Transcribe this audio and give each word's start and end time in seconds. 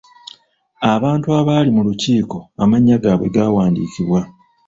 Abantu 0.93 1.27
abaali 1.39 1.69
mu 1.75 1.81
lukiiko 1.87 2.37
amannya 2.63 2.95
g'abwe 3.03 3.27
gawandiikibwa. 3.35 4.19